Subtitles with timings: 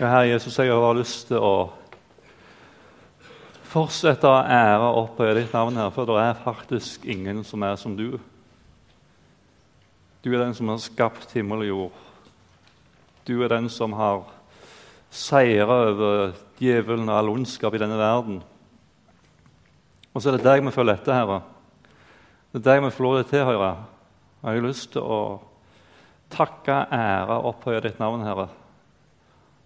[0.00, 1.68] Ja, Herre Jesus, jeg har lyst til å
[3.68, 7.76] fortsette å ære og opphøye ditt navn her, for det er faktisk ingen som er
[7.76, 8.16] som du.
[10.24, 11.98] Du er den som har skapt himmel og jord.
[13.28, 14.24] Du er den som har
[15.12, 18.40] seira over djevelen og all ondskap i denne verden.
[20.14, 21.42] Og så er det deg vi følger etter, Herre.
[22.48, 23.70] Det er deg vi får lov til å tilhøre.
[24.40, 25.22] Jeg har lyst til å
[26.32, 28.48] takke, ære og opphøye ditt navn, Herre.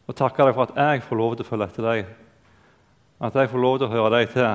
[0.06, 2.12] Og takke deg for at jeg får lov til å følge etter deg.
[3.26, 4.46] At jeg får lov til å høre deg til.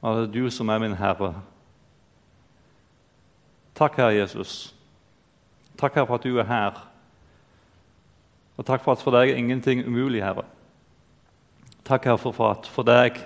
[0.00, 1.34] At det er du som er min Herre.
[3.76, 4.74] Takk, Herre Jesus.
[5.80, 6.80] Takk, Herre, for at du er her.
[8.60, 10.44] Og takk for at for deg er ingenting umulig, Herre.
[11.88, 13.22] Takk, Herre, for at for deg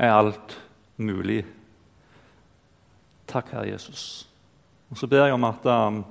[0.00, 0.56] er alt
[0.98, 1.44] mulig.
[3.30, 4.26] Takk, Herre Jesus.
[4.90, 6.02] Og Så ber jeg om at um,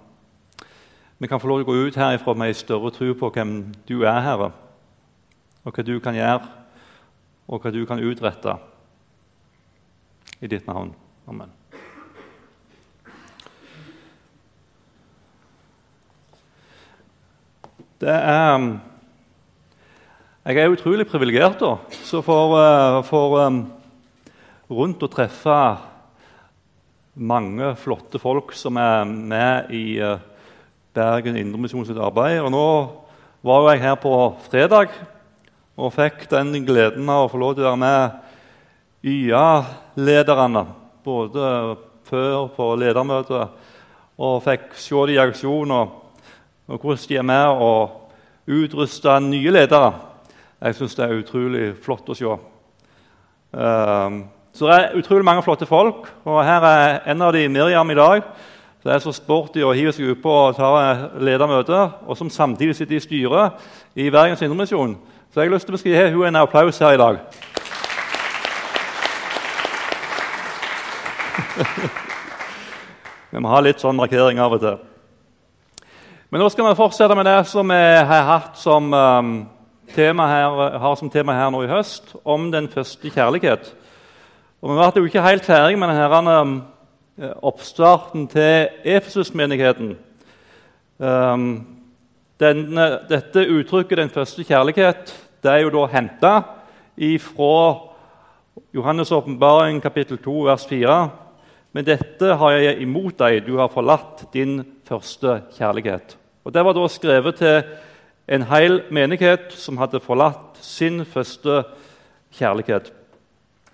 [1.19, 3.49] vi kan få lov til å gå ut herifra med en større tro på hvem
[3.89, 4.53] du er, Herre,
[5.67, 6.47] og hva du kan gjøre,
[7.51, 8.53] og hva du kan utrette.
[10.39, 10.93] I ditt navn.
[11.27, 11.51] Amen.
[17.99, 18.69] Det er um,
[20.45, 21.59] Jeg er utrolig privilegert
[22.07, 23.59] som får, uh, får um,
[24.71, 25.59] rundt å treffe
[27.19, 30.15] mange flotte folk som er med i uh,
[30.93, 32.39] Bergen Indremisjon sitt arbeid.
[32.43, 32.65] Og nå
[33.45, 34.13] var jeg her på
[34.49, 34.93] fredag
[35.79, 40.65] og fikk den gleden av å få lov til å være med YA-lederne.
[41.05, 41.45] Både
[42.09, 43.67] før på ledermøtet
[44.19, 45.93] og fikk se de i aksjon og,
[46.67, 49.93] og hvordan de er med og utruste nye ledere.
[50.59, 52.35] Jeg syns det er utrolig flott å se.
[53.55, 57.89] Um, så det er utrolig mange flotte folk, og her er en av de Miriam
[57.93, 58.25] i dag.
[58.79, 60.69] Det er så sporty å hive seg utpå og ta
[61.19, 61.75] ledermøte,
[62.07, 63.51] og som samtidig sitter i styret
[63.99, 64.93] i Bergens Indremisjon.
[65.33, 67.19] Så jeg har lyst til å gi henne en applaus her i dag.
[73.33, 74.79] vi må ha litt sånn markering av og til.
[76.31, 79.43] Men nå skal vi fortsette med det som vi har hatt som um,
[79.91, 83.75] tema her, har som tema her nå i høst, om den første kjærlighet.
[84.63, 86.78] Og Vi ble jo ikke helt ferdig med denne um, Eh,
[87.19, 89.97] oppstarten til Efesus-menigheten.
[90.99, 91.67] Um,
[92.39, 95.13] dette uttrykket, 'den første kjærlighet',
[95.43, 96.41] det er jo da henta
[97.19, 97.79] fra
[98.75, 101.09] Johannes' åpenbaring kapittel 2, vers 4.
[101.73, 106.17] Men dette har jeg imot deg, du har forlatt din første kjærlighet.
[106.43, 107.63] Og Det var da skrevet til
[108.27, 111.63] en hel menighet som hadde forlatt sin første
[112.31, 112.93] kjærlighet.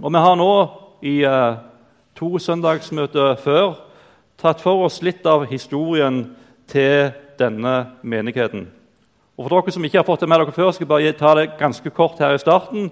[0.01, 0.69] Og Vi har nå
[1.01, 1.55] i uh,
[2.15, 3.75] to søndagsmøter før
[4.39, 6.23] tatt for oss litt av historien
[6.71, 8.67] til denne menigheten.
[9.35, 11.33] Og For dere som ikke har fått det med dere før, skal jeg bare ta
[11.35, 12.91] det ganske kort her i starten.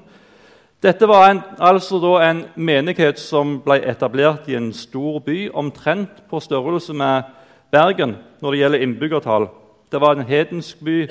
[0.83, 6.39] Dette var en, altså en menighet som ble etablert i en stor by, omtrent på
[6.43, 7.23] størrelse med
[7.71, 9.47] Bergen når det gjelder innbyggertall.
[9.91, 11.07] Det var en hedensk by,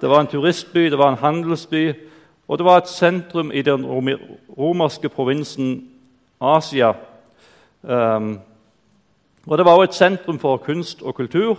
[0.00, 1.94] det var en turistby, det var en handelsby,
[2.48, 5.88] og det var et sentrum i den romerske provinsen
[6.40, 6.92] Asia
[7.86, 11.58] og Det var også et sentrum for kunst og kultur.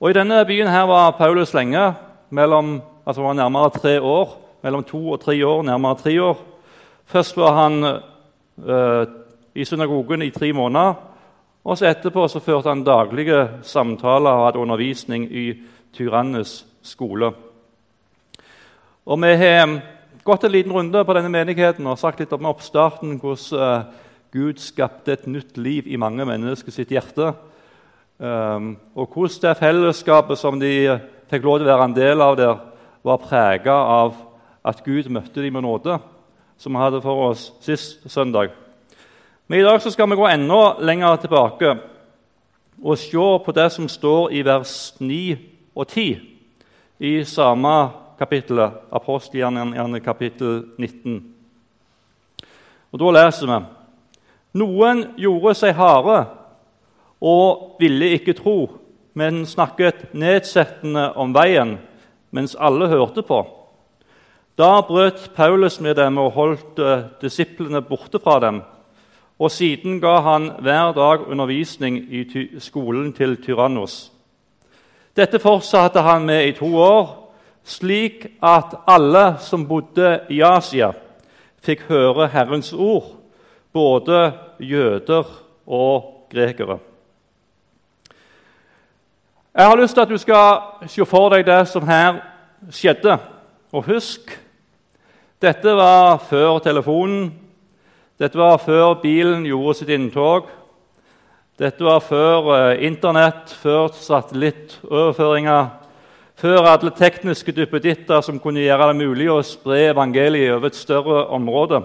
[0.00, 1.94] Og I denne byen her var Paulus lenge,
[2.30, 4.40] mellom, altså var nærmere tre år.
[4.62, 6.38] Mellom to og tre år, nærmere tre år.
[7.04, 9.06] Først var han uh,
[9.54, 10.94] i synagogen i tre måneder.
[11.64, 15.54] og så Etterpå så førte han daglige samtaler og hadde undervisning i
[15.92, 17.32] Tyrannes skole.
[19.06, 19.80] Og Vi har
[20.24, 23.18] gått en liten runde på denne menigheten og sagt litt om oppstarten.
[23.18, 23.84] hvordan uh,
[24.34, 27.28] Gud skapte et nytt liv i mange mennesker sitt hjerte.
[28.18, 30.72] Um, og hvordan det fellesskapet som de
[31.30, 32.56] fikk lov til å være en del av der,
[33.04, 34.16] var prega av
[34.64, 35.98] at Gud møtte dem med nåde,
[36.58, 38.50] som vi hadde for oss sist søndag.
[39.46, 41.74] Men i dag skal vi gå enda lenger tilbake
[42.82, 45.36] og se på det som står i vers 9
[45.76, 46.16] og 10
[47.04, 47.74] i samme
[48.18, 51.22] kapittel, apostelgjerningen kapittel 19.
[52.92, 53.62] Og Da leser vi
[54.54, 56.24] noen gjorde seg harde
[57.24, 58.58] og ville ikke tro,
[59.14, 61.76] men snakket nedsettende om veien
[62.34, 63.44] mens alle hørte på.
[64.58, 68.60] Da brøt Paulus med dem og holdt uh, disiplene borte fra dem.
[69.38, 72.22] Og siden ga han hver dag undervisning i
[72.62, 74.12] skolen til Tyrannos.
[75.16, 77.32] Dette fortsatte han med i to år,
[77.64, 80.92] slik at alle som bodde i Asia,
[81.62, 83.23] fikk høre Herrens ord
[83.74, 85.24] både jøder
[85.66, 86.78] og grekere.
[89.54, 92.16] Jeg har lyst til at du skal se for deg det som her
[92.74, 93.18] skjedde.
[93.74, 94.32] Og husk,
[95.42, 97.32] dette var før telefonen.
[98.18, 100.46] Dette var før bilen gjorde sitt inntog.
[101.58, 105.66] Dette var før eh, Internett, før satellittoverføringer,
[106.34, 111.26] før alle tekniske duppeditter som kunne gjøre det mulig å spre evangeliet over et større
[111.34, 111.82] område.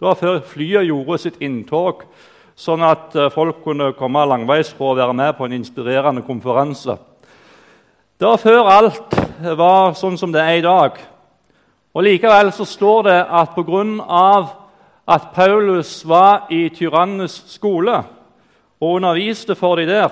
[0.00, 2.06] Det var før flyet gjorde sitt inntog,
[2.56, 6.94] sånn at eh, folk kunne komme langveis og være med på en inspirerende konferanse.
[8.16, 9.16] Det var før alt
[9.58, 10.96] var sånn som det er i dag.
[11.92, 14.48] Og Likevel så står det at pga.
[15.06, 17.98] at Paulus var i tyrannenes skole
[18.80, 20.08] og underviste for dem der,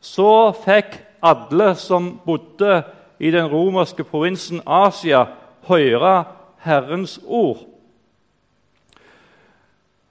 [0.00, 2.82] så fikk alle som bodde
[3.20, 5.26] i den romerske provinsen Asia,
[5.68, 6.24] høre
[6.58, 7.73] Herrens ord.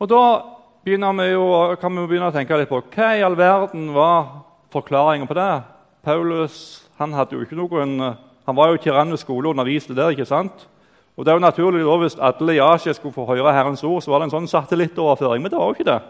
[0.04, 0.42] Og Da
[0.84, 4.44] vi jo, kan vi jo begynne å tenke litt på hva i all verden var
[4.74, 5.62] forklaringen på det.
[6.04, 8.02] Paulus han, hadde jo ikke noen,
[8.44, 10.12] han var jo i tyrannenes skole og underviste der.
[10.12, 10.68] ikke sant?
[11.16, 14.02] Og det er jo naturlig da, Hvis alle i Asia skulle få høre Herrens ord,
[14.02, 15.42] så var det en sånn satellittoverføring.
[15.42, 16.02] Men det var jo ikke det.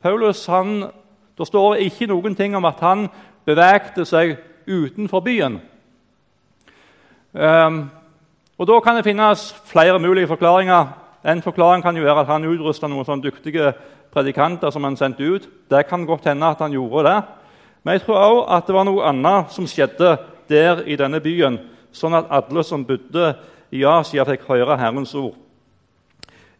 [0.00, 0.90] Paulus han,
[1.36, 3.08] Det står ikke noen ting om at han
[3.44, 5.60] bevegte seg utenfor byen.
[7.34, 7.90] Um,
[8.56, 10.99] og Da kan det finnes flere mulige forklaringer.
[11.24, 13.72] En forklaring kan jo være at han utrusta noen sånne dyktige
[14.12, 15.48] predikanter som han sendte ut.
[15.70, 17.18] Det kan godt hende at han gjorde det.
[17.82, 20.16] Men jeg tror òg at det var noe annet som skjedde
[20.50, 21.58] der i denne byen,
[21.92, 23.34] sånn at alle som bodde
[23.70, 25.36] i Asia, fikk høre Herrens ord.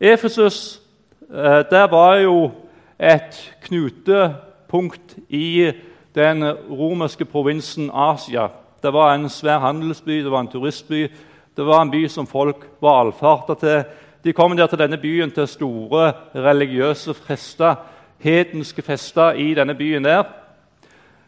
[0.00, 0.80] Efesus
[1.28, 2.50] eh, der var jo
[2.96, 3.36] et
[3.66, 5.72] knutepunkt i
[6.14, 8.48] den romerske provinsen Asia.
[8.82, 11.08] Det var en svær handelsby, det var en turistby,
[11.56, 13.82] det var en by som folk var allfarta til.
[14.25, 17.75] De kom der til denne byen til store religiøse fester,
[18.19, 20.25] hedenske fester i denne byen der.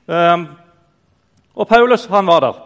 [0.07, 0.47] Um,
[1.55, 2.59] og Paulus han var der.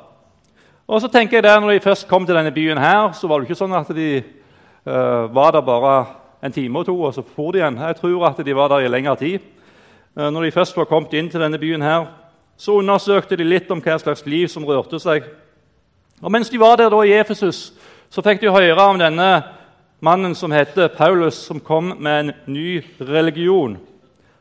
[0.87, 3.39] Og så tenker jeg der, når de først kom til denne byen, her, så var
[3.39, 4.23] det ikke sånn at de
[4.87, 5.97] uh, var der bare
[6.43, 7.79] en time og to, og så for de igjen.
[7.79, 9.39] Jeg tror at de var der i lengre tid.
[10.17, 12.07] Uh, når de først var kommet inn til denne byen, her,
[12.57, 15.27] så undersøkte de litt om hva slags liv som rørte seg.
[16.23, 17.73] Og Mens de var der da i Efesus,
[18.11, 19.56] så fikk de høre om denne
[20.01, 23.79] mannen som heter Paulus, som kom med en ny religion.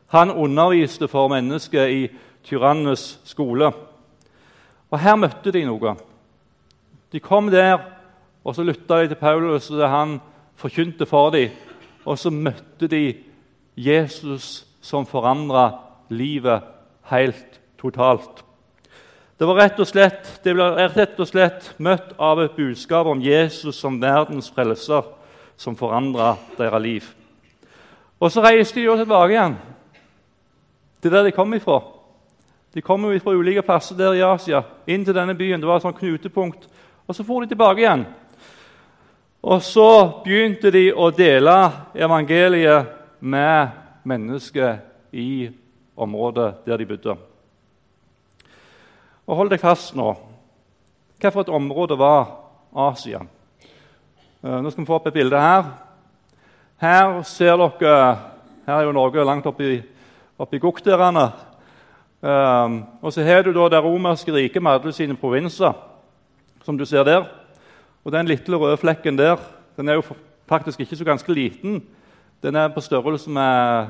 [0.06, 2.08] Han underviste for mennesker i
[2.44, 3.72] tyrannenes skole.
[4.90, 5.96] Og Her møtte de noe.
[7.12, 7.78] De kom der,
[8.44, 10.18] og så lytta de til Paulus og det han
[10.56, 11.50] forkynte for dem.
[12.06, 13.16] Og så møtte de
[13.76, 15.72] Jesus som forandra
[16.08, 16.62] livet
[17.10, 18.44] helt totalt.
[19.36, 23.20] Det var rett og slett, De ble rett og slett møtt av et budskap om
[23.20, 25.02] Jesus som verdens frelser,
[25.56, 27.04] som forandra deres liv.
[28.20, 29.56] Og Så reiste de jo tilbake igjen
[31.02, 31.80] til der de kom ifra.
[32.74, 35.60] De kom jo fra ulike plasser der i Asia inn til denne byen.
[35.60, 36.66] Det var et sånt knutepunkt
[37.06, 38.06] og så for de tilbake igjen.
[39.46, 41.54] Og så begynte de å dele
[41.94, 42.88] evangeliet
[43.20, 43.68] med
[44.02, 44.80] mennesker
[45.14, 45.46] i
[45.96, 47.16] området der de bodde.
[49.26, 50.10] Og Hold deg fast nå.
[51.16, 52.26] Hvilket område var
[52.74, 53.22] Asia?
[54.46, 55.64] Eh, nå skal vi få opp et bilde her.
[56.78, 58.18] Her ser dere
[58.66, 59.80] Her er jo Norge langt oppi,
[60.38, 61.24] oppi Gokterane.
[62.20, 65.72] Um, og så har du da det romerske riket med alle sine provinser
[66.64, 67.26] som du ser der.
[68.04, 69.36] Og Den lille røde flekken der
[69.76, 70.02] den er jo
[70.48, 71.82] faktisk ikke så ganske liten.
[72.42, 73.86] Den er på størrelse med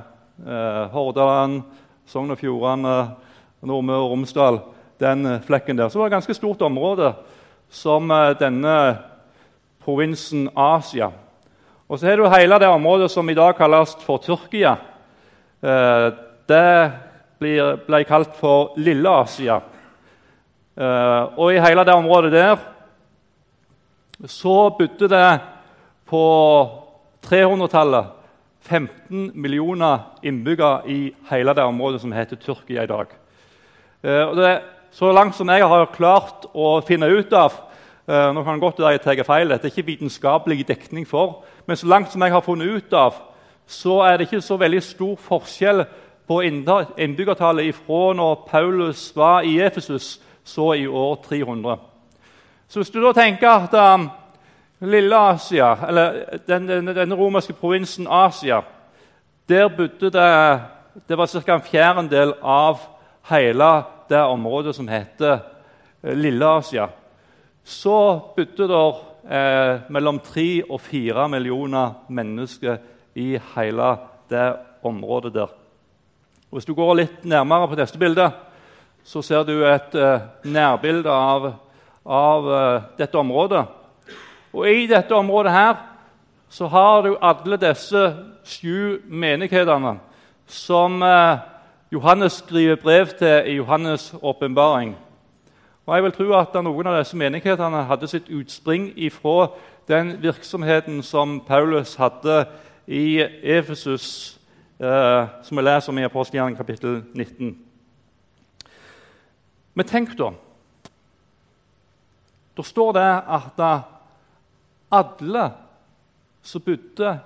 [0.46, 1.62] eh, Hordaland,
[2.06, 3.10] Sogn og Fjordane,
[3.62, 4.60] Nordmøre og Romsdal.
[5.00, 5.88] Den eh, flekken der.
[5.88, 7.12] Så det var et ganske stort område
[7.68, 8.98] som eh, denne
[9.86, 11.12] provinsen Asia.
[11.86, 14.74] Og så har du hele det området som i dag kalles for Tyrkia.
[15.62, 16.08] Eh,
[16.50, 16.66] det
[17.38, 19.60] ble kalt for Lille-Asia.
[20.76, 22.58] Uh, og i hele det området der
[24.28, 25.38] så bodde det
[26.08, 26.24] på
[27.24, 28.12] 300-tallet
[28.60, 31.00] 15 millioner innbyggere i
[31.30, 33.12] hele det området som heter Tyrkia i dag.
[34.04, 34.52] Uh, og det,
[34.92, 37.56] så langt som jeg har klart å finne ut av
[38.06, 41.76] Nå kan det godt være jeg tar feil, dette er ikke vitenskapelig dekning for, men
[41.76, 43.16] så langt som jeg har funnet ut av,
[43.66, 45.82] så er det ikke så veldig stor forskjell
[46.26, 51.76] på innbyggertallet ifra når Paulus var i Efesus så i år 300.
[52.68, 54.08] Så hvis du da tenker at um,
[54.80, 58.62] lille Asia, eller den, den, den, romerske provinsen Asia
[59.48, 60.60] Der bodde det
[61.08, 61.54] det var ca.
[61.54, 62.78] en fjerdedel av
[63.28, 65.38] hele det området som heter
[66.02, 66.88] eh, Lille-Asia.
[67.66, 67.98] Så
[68.36, 68.82] bodde det
[69.26, 72.78] eh, mellom tre og fire millioner mennesker
[73.18, 73.88] i hele
[74.30, 74.48] det
[74.86, 75.54] området der.
[76.46, 78.28] Og hvis du går litt nærmere på neste bilde,
[79.06, 81.48] så ser du et eh, nærbilde av,
[82.06, 83.64] av eh, dette området.
[84.54, 85.74] Og i dette området her
[86.48, 88.02] så har du alle disse
[88.46, 89.96] sju menighetene
[90.46, 91.42] som eh,
[91.90, 94.94] Johannes skriver brev til i Johannes' åpenbaring.
[95.86, 99.52] Og jeg vil tro at Noen av disse menighetene hadde sitt utspring ifra
[99.86, 102.40] den virksomheten som Paulus hadde
[102.90, 104.40] i Efesus,
[104.80, 107.52] eh, som vi leser om i Apostelgjerningen kapittel 19.
[109.74, 110.32] Men tenk, da.
[112.56, 113.06] Da står det
[113.38, 113.62] at
[114.90, 115.46] alle
[116.42, 117.18] som bodde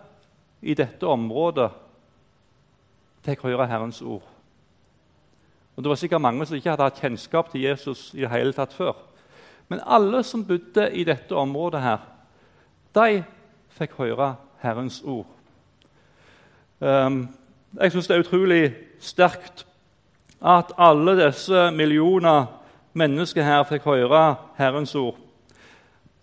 [0.61, 1.71] i dette området,
[3.25, 4.30] fikk høre Herrens ord.
[5.77, 8.53] Og Det var sikkert mange som ikke hadde hatt kjennskap til Jesus i det hele
[8.53, 8.93] tatt før.
[9.69, 11.99] Men alle som bodde i dette området, her,
[12.95, 13.23] de
[13.79, 15.27] fikk høre Herrens ord.
[16.81, 17.29] Um,
[17.81, 18.62] jeg syns det er utrolig
[19.00, 19.67] sterkt
[20.41, 22.49] at alle disse millioner
[22.93, 25.17] mennesker her fikk høre Herrens ord.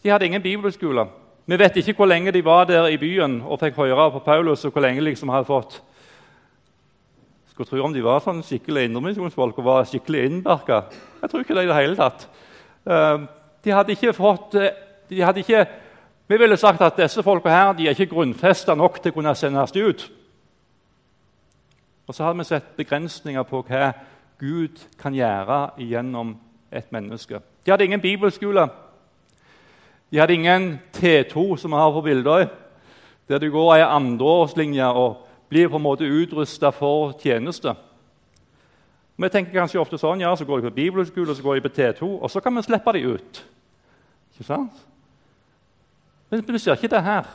[0.04, 1.08] De hadde ingen bibelskole.
[1.46, 4.66] Vi vet ikke hvor lenge de var der i byen og fikk høre på Paulus,
[4.66, 5.82] og hvor lenge liksom hadde fått
[7.58, 10.84] Skulle tro om de var sånn skikkelig indremisjonsfolk og var skikkelig innbarka.
[11.24, 12.28] Jeg tror ikke det i det hele tatt.
[12.86, 13.24] Ehm,
[13.66, 14.76] de hadde ikke fått eh,
[15.10, 15.64] de hadde ikke,
[16.30, 19.34] Vi ville sagt at disse folka her, de er ikke grunnfesta nok til å kunne
[19.34, 20.06] sendes ut.
[22.06, 23.94] Og så hadde vi sett begrensninger på hva
[24.38, 26.38] Gud kan gjøre gjennom
[26.70, 27.42] et menneske.
[27.66, 28.70] De hadde ingen bibelskole.
[30.12, 32.46] De hadde ingen T2, som vi har på Bildøy,
[33.30, 37.74] der du går ei andreårslinje og blir på en måte utrusta for tjeneste.
[39.18, 41.74] Vi tenker kanskje ofte sånn ja, så går de på bibelskole så går de på
[41.74, 43.40] T2, og så kan vi slippe dem ut.
[44.36, 44.84] Ikke sant?
[46.30, 47.30] Men vi ser ikke det her.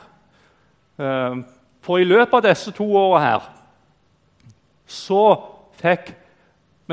[1.01, 1.41] Eh,
[1.83, 3.49] for i løpet av disse to åra her
[4.87, 5.23] så
[5.81, 6.13] fikk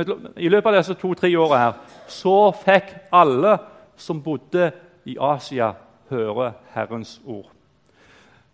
[0.00, 3.56] I løpet av disse to-tre åra her så fikk alle
[3.98, 4.70] som bodde
[5.04, 5.72] i Asia,
[6.08, 7.50] høre Herrens ord.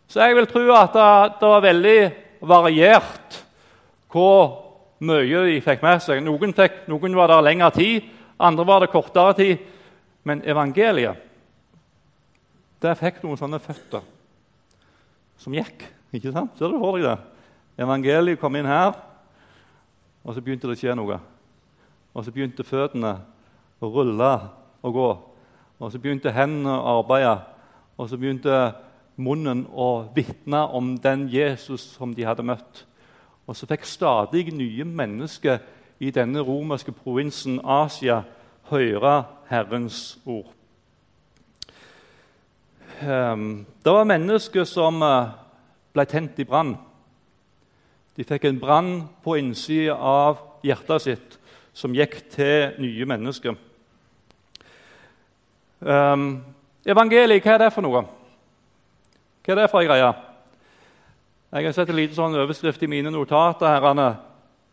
[0.09, 2.01] Så jeg vil tro at det, det var veldig
[2.41, 3.43] variert
[4.13, 4.67] hvor
[5.05, 6.23] mye de fikk med seg.
[6.25, 8.07] Noen, fikk, noen var der lengre tid,
[8.39, 9.65] andre var det kortere tid.
[10.27, 11.23] Men evangeliet
[12.83, 14.05] det fikk noen sånne føtter
[15.41, 15.85] som gikk.
[16.13, 16.57] ikke sant?
[16.59, 17.17] Ser du for deg det?
[17.83, 18.95] Evangeliet kom inn her,
[20.25, 21.19] og så begynte det å skje noe.
[22.17, 23.13] Og så begynte føttene
[23.81, 24.33] å rulle
[24.81, 25.09] og gå.
[25.77, 27.35] Og så begynte hendene å arbeide,
[28.01, 28.55] og så begynte
[29.17, 32.85] munnen og vitne om den Jesus som de hadde møtt.
[33.47, 35.63] Og så fikk stadig nye mennesker
[36.01, 38.23] i denne romerske provinsen Asia
[38.71, 40.51] høre Herrens ord.
[43.03, 45.33] Ehm, det var mennesker som eh,
[45.93, 46.75] ble tent i brann.
[48.17, 48.93] De fikk en brann
[49.25, 51.39] på innsida av hjertet sitt
[51.77, 53.57] som gikk til nye mennesker.
[55.81, 56.41] Um,
[56.89, 58.01] evangeliet, hva er det for noe?
[59.47, 60.07] Hva er det for ei greie?
[61.55, 63.69] Jeg har sett en liten sånn overskrift i mine notater.
[63.77, 64.17] herrene.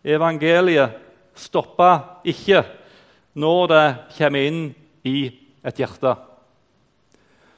[0.01, 0.95] Evangeliet
[1.37, 2.63] stopper ikke
[3.37, 3.83] når det
[4.17, 4.63] kommer inn
[5.05, 5.29] i
[5.61, 6.15] et hjerte.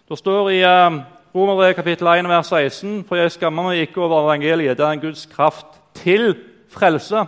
[0.10, 1.00] Det står i uh,
[1.32, 4.76] Romerbrevet kapittel 1, vers 16.: For jeg skammer meg ikke over evangeliet.
[4.76, 6.36] Det er en Guds kraft til
[6.68, 7.24] frelse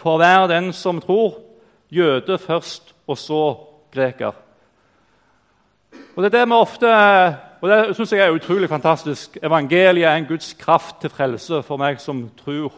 [0.00, 1.42] for hver den som tror.
[1.92, 3.56] Jøde først, og så
[3.92, 4.32] greker.
[6.16, 6.88] Og Det er det vi ofte,
[7.60, 9.38] og det synes jeg er utrolig fantastisk.
[9.42, 12.74] Evangeliet er en Guds kraft til frelse for meg som tror.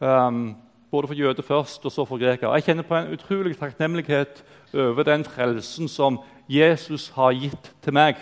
[0.00, 0.56] Um,
[0.90, 2.52] både for jøder først og så for greker.
[2.54, 4.44] Jeg kjenner på en utrolig takknemlighet
[4.74, 8.20] over den frelsen som Jesus har gitt til meg.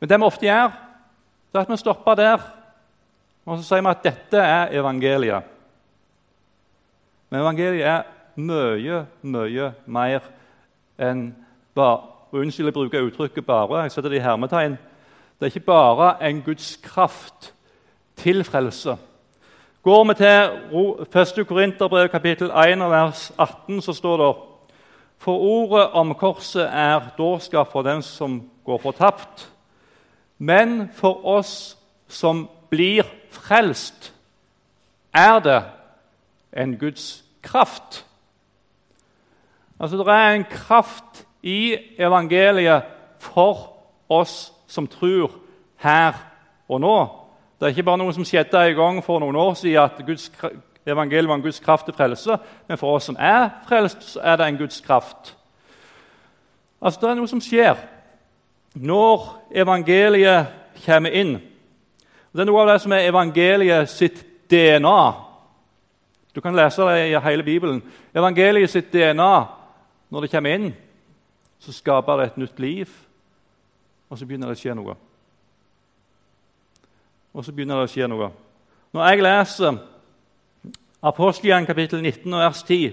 [0.00, 0.74] Men det vi ofte gjør,
[1.52, 2.42] det er at vi stopper der
[3.46, 5.48] og så sier vi at dette er evangeliet.
[7.30, 8.04] Men evangeliet er
[8.38, 10.28] mye, mye mer
[11.02, 11.24] enn
[11.74, 13.82] bare og Unnskyld jeg bruker uttrykket 'bare'.
[13.82, 14.70] jeg setter det i hermetegn.
[14.70, 17.54] Det er ikke bare en Guds kraft
[18.16, 18.96] til frelse.
[19.82, 21.46] Går vi til 1.
[21.46, 24.36] Korinterbrev kapittel 1 vers 18, så står det
[25.18, 29.52] For ordet om korset er dårskap for den som går fortapt,
[30.38, 34.14] men for oss som blir frelst,
[35.14, 35.64] er det
[36.52, 38.06] en Guds kraft.
[39.80, 42.82] Altså, Det er en kraft i evangeliet
[43.18, 43.68] for
[44.08, 45.30] oss som tror
[45.82, 46.14] her
[46.68, 46.96] og nå.
[47.58, 50.30] Det er ikke bare noe som skjedde en gang for noen år siden, at Guds,
[50.86, 52.38] evangeliet var en Guds kraft til frelse.
[52.68, 55.36] Men for oss som er frelst, så er det en Guds kraft.
[56.82, 57.76] Altså, Det er noe som skjer
[58.74, 60.46] når evangeliet
[60.86, 61.36] kommer inn.
[62.32, 65.12] Det er noe av det som er evangeliet sitt DNA.
[66.34, 67.82] Du kan lese det i hele Bibelen.
[68.16, 69.44] Evangeliet sitt DNA,
[70.10, 70.72] når det kommer inn,
[71.62, 72.88] så skaper det et nytt liv.
[74.10, 74.94] og så begynner det å skje noe.
[77.32, 78.28] Og så begynner det å skje noe.
[78.92, 79.78] Når jeg leser
[81.02, 82.92] Apostelgjerningen kapittel 19 og vers 10,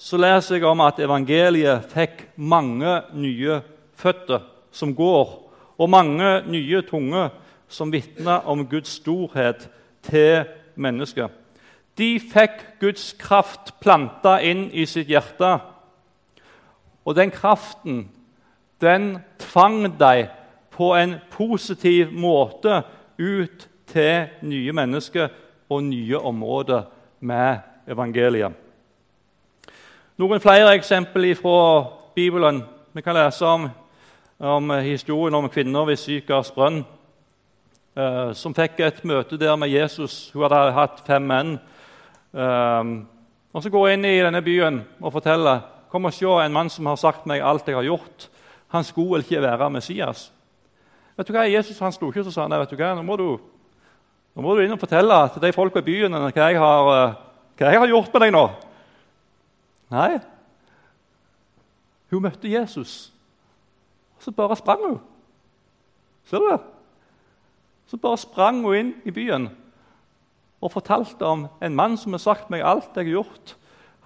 [0.00, 3.58] så leser jeg om at evangeliet fikk mange nye
[4.00, 5.34] føtter som går,
[5.76, 7.28] og mange nye tunger
[7.68, 9.66] som vitner om Guds storhet
[10.06, 10.46] til
[10.80, 11.28] mennesket.
[11.98, 15.58] De fikk Guds kraft planta inn i sitt hjerte.
[17.10, 18.04] Og den kraften
[18.80, 20.26] den tvang dem
[20.70, 22.82] på en positiv måte
[23.18, 25.28] ut til nye mennesker
[25.68, 26.82] og nye områder
[27.20, 27.58] med
[27.90, 28.52] evangeliet.
[30.16, 32.62] Noen flere eksempler fra Bibelen.
[32.92, 33.66] Vi kan lese om,
[34.38, 36.84] om historien om kvinner ved Sykars brønn
[37.96, 40.30] eh, som fikk et møte der med Jesus.
[40.30, 41.58] Hun hadde hatt fem menn.
[42.34, 42.94] Eh,
[43.52, 46.70] og Så går hun inn i denne byen og forteller Kom og se en mann
[46.70, 48.28] som har sagt meg alt jeg har gjort.
[48.70, 50.28] Han skulle vel ikke være Messias.
[51.18, 53.16] Vet du hva, Jesus han sto ikke og sa nei, vet du hva, nå må
[53.18, 53.26] du,
[54.32, 57.16] nå må du inn og fortelle til de folka i byen hva jeg, har, eh,
[57.58, 58.44] hva jeg har gjort med deg nå.
[59.90, 60.10] Nei.
[62.10, 63.10] Hun møtte Jesus,
[64.16, 64.98] og så bare sprang hun.
[66.30, 66.60] Ser du det?
[67.90, 69.50] Så bare sprang hun inn i byen
[70.60, 73.56] og fortalte om en mann som har sagt meg alt jeg har gjort.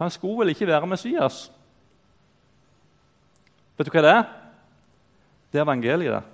[0.01, 1.51] Han skulle vel ikke være Messias?
[3.77, 4.25] Vet du hva det er?
[5.53, 6.31] Det er evangeliet.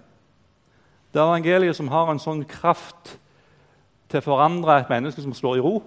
[1.13, 3.17] Det er evangeliet som har en sånn kraft
[4.11, 5.81] til å forandre et menneske som står i ro,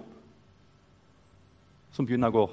[1.94, 2.44] som begynner å gå.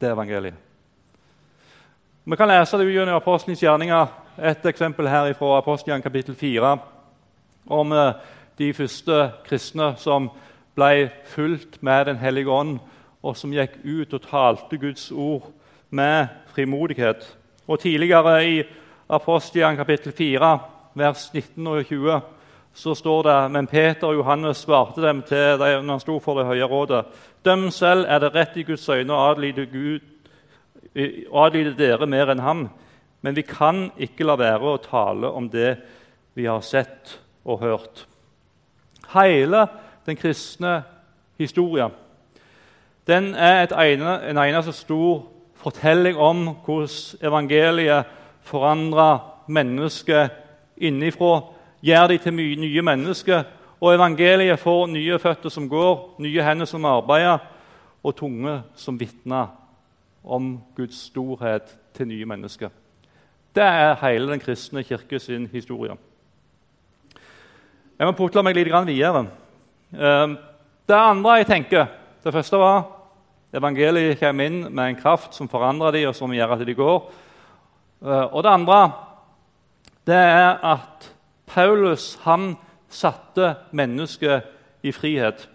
[0.00, 0.68] Det er evangeliet.
[2.24, 4.06] Vi kan lese det gjennom Apostelens gjerninger.
[4.38, 6.76] Et eksempel her fra Apostelen kapittel 4
[7.66, 8.14] om eh,
[8.58, 9.16] de første
[9.46, 10.30] kristne som
[10.78, 12.78] ble fulgt med Den hellige ånd,
[13.22, 15.48] og som gikk ut og talte Guds ord
[15.90, 17.24] med frimodighet.
[17.68, 18.62] Og Tidligere i
[19.08, 20.58] Apostian kapittel 4,
[20.94, 22.20] vers 19 og 20,
[22.74, 26.38] så står det Men Peter og Johannes svarte dem til dem når han sto for
[26.38, 27.04] det høye rådet.
[27.44, 30.00] Døm selv, er det rett i Guds øyne å adlyde,
[31.32, 32.68] adlyde dere mer enn ham.
[33.20, 35.76] Men vi kan ikke la være å tale om det
[36.34, 38.06] vi har sett og hørt.
[39.12, 39.66] Hele
[40.06, 40.82] den kristne
[41.38, 41.92] historien
[43.06, 48.04] den er ene, en eneste stor fortelling om hvordan evangeliet
[48.42, 50.28] forandrer mennesker
[50.76, 51.40] innenfra,
[51.82, 53.42] gjør de til nye mennesker.
[53.80, 57.38] Og evangeliet får nye føtter som går, nye hender som arbeider,
[58.02, 59.46] og tunge som vitner
[60.24, 62.70] om Guds storhet til nye mennesker.
[63.54, 65.96] Det er hele den kristne kirke sin historie.
[67.98, 69.26] Jeg må putle meg litt videre.
[69.92, 70.38] Ehm,
[70.88, 71.86] det andre jeg tenker
[72.24, 72.84] Det første var
[73.50, 77.00] evangeliet kommer inn med en kraft som forandrer dem, og som gjør at de går.
[78.04, 78.92] Eh, og det andre
[80.06, 81.08] det er at
[81.46, 82.54] Paulus han
[82.90, 84.46] satte mennesket
[84.82, 85.48] i frihet.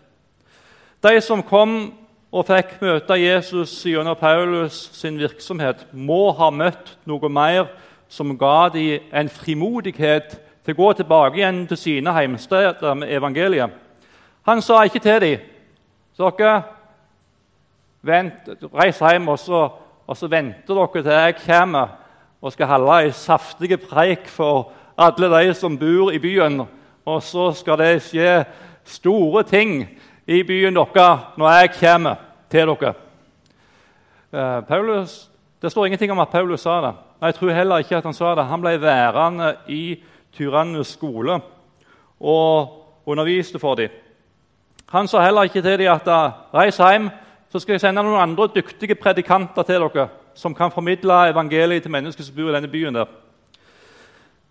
[1.03, 1.93] De som kom
[2.31, 7.69] og fikk møte Jesus gjennom Paulus sin virksomhet, må ha møtt noe mer
[8.11, 13.71] som ga dem en frimodighet til å gå tilbake igjen til sine heimsteder med evangeliet.
[14.47, 15.53] Han sa ikke til dem
[16.17, 16.63] dere,
[18.01, 19.61] vent, reis hjem og så,
[20.07, 21.95] og så venter dere til jeg kommer
[22.41, 26.61] og skal holde ei saftig preik for alle de som bor i byen.
[27.05, 28.45] Og så skal det skje
[28.85, 29.83] store ting
[30.27, 32.15] i byen deres når jeg kommer
[32.49, 32.93] til dere.
[34.33, 35.29] Eh, Paulus,
[35.61, 36.93] det står ingenting om at Paulus sa det.
[37.21, 38.45] Jeg tror heller ikke at han sa det.
[38.45, 40.03] Han ble værende i
[40.33, 41.39] Tyrannes skole
[42.19, 43.89] og underviste for dem.
[44.91, 46.07] Han sa heller ikke til dem at
[46.53, 47.09] reis hjem,
[47.51, 50.05] så skal jeg sende noen andre dyktige predikanter til dere
[50.37, 52.95] som kan formidle evangeliet til mennesker som bor i denne byen.
[52.95, 53.09] der.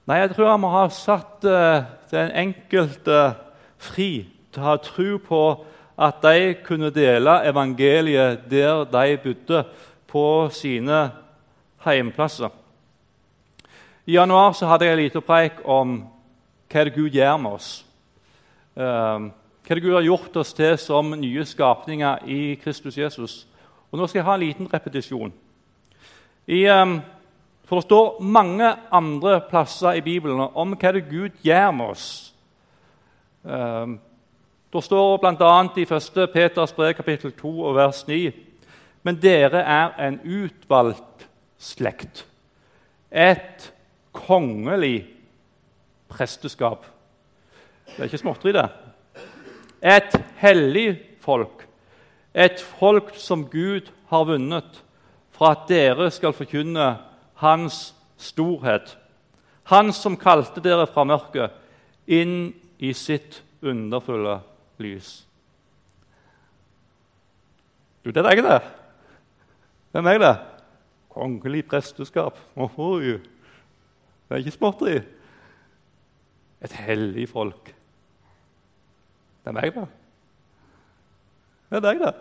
[0.07, 3.35] Nei, jeg tror han må ha satt uh, den enkelte
[3.79, 5.41] fri til å ha tro på
[5.97, 9.65] at de kunne dele evangeliet der de bodde,
[10.07, 11.11] på sine
[11.85, 12.49] heimplasser.
[14.07, 15.97] I januar så hadde jeg en liten preik om
[16.71, 17.85] hva det Gud gjør med oss.
[18.77, 19.33] Uh,
[19.67, 23.47] hva det Gud har gjort oss til som nye skapninger i Kristus Jesus.
[23.91, 25.33] Og Nå skal jeg ha en liten repetisjon.
[26.47, 27.01] I, um,
[27.67, 32.07] for Det står mange andre plasser i Bibelen om hva det Gud gjør med oss.
[33.43, 33.99] Um,
[34.73, 35.53] det står bl.a.
[35.77, 36.31] i 1.
[36.33, 38.33] Peters brev, kapittel 2, og vers 9.:
[39.03, 41.27] Men dere er en utvalgt
[41.59, 42.27] slekt,
[43.11, 43.73] et
[44.13, 45.07] kongelig
[46.09, 46.87] presteskap.
[47.87, 48.69] Det er ikke småtteri, det.
[49.83, 51.67] Et hellig folk,
[52.35, 54.83] et folk som Gud har vunnet
[55.37, 56.95] for at dere skal forkynne
[57.37, 58.97] Hans storhet.
[59.69, 61.53] Han som kalte dere fra mørket
[62.09, 64.39] inn i sitt underfulle
[64.81, 65.27] lys.
[68.05, 68.59] Du, det er deg, det.
[69.93, 70.35] Det er det.
[71.11, 72.39] Kongelig presteskap.
[72.55, 73.17] Ohoi.
[73.19, 75.01] Det er ikke småtteri.
[76.63, 77.76] Et hellig folk.
[79.47, 79.83] Det er meg, det.
[81.71, 82.15] Det er deg, det.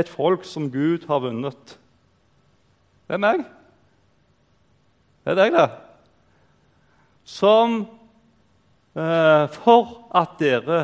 [0.00, 1.74] Et folk som Gud har vunnet.
[3.04, 3.42] Det er meg.
[5.26, 5.66] Det er deg, det.
[7.28, 7.82] Som
[8.96, 10.78] eh, For at dere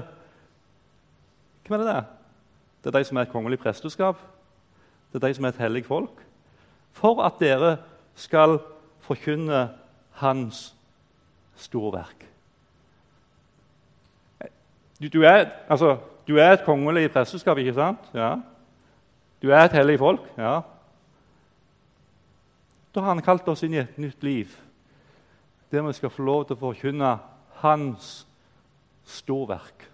[1.64, 1.94] Hvem er det?
[1.94, 2.02] det?
[2.84, 4.20] Det er de som er et kongelig presteskap.
[5.12, 6.20] Det er de som er et hellig folk.
[6.92, 7.78] For at dere
[8.20, 8.58] skal
[9.00, 9.70] forkynne
[10.20, 10.74] Hans
[11.56, 12.31] storverk.
[15.02, 15.96] Du, du, er, altså,
[16.28, 18.10] du er et kongelig presteskap, ikke sant?
[18.14, 18.36] Ja.
[19.42, 20.20] Du er et hellig folk.
[20.38, 20.60] Ja.
[22.94, 24.52] Da har han kalt oss inn i et nytt liv,
[25.72, 27.16] der vi skal få lov til å forkynne
[27.62, 28.12] Hans
[29.08, 29.88] storverk.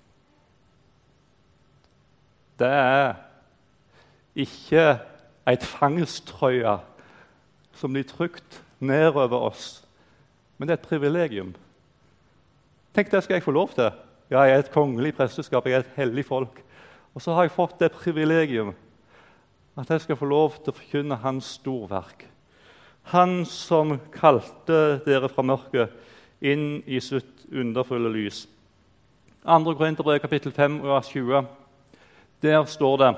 [2.59, 3.15] Det er
[4.37, 4.85] ikke
[5.49, 6.75] ei fangsttrøye
[7.79, 9.87] som blir trykt nedover oss,
[10.59, 11.55] men det er et privilegium.
[12.93, 13.93] Tenk, det skal jeg få lov til.
[14.29, 16.59] Ja, jeg er et kongelig presteskap, jeg er et hellig folk.
[17.17, 18.75] Og så har jeg fått det privilegium
[19.79, 22.27] at jeg skal få lov til å forkynne hans storverk.
[23.15, 25.95] Han som kalte dere fra mørket
[26.45, 28.43] inn i sitt underfulle lys.
[29.49, 29.75] 2.
[29.79, 31.49] Korinterbrev kapittel 5 vers 20.
[32.43, 33.13] Der står det